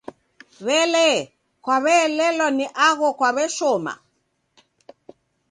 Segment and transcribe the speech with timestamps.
[0.65, 1.19] W'elee,
[1.63, 3.93] kwaw'eelelwa ni agho kwaw'eshoma?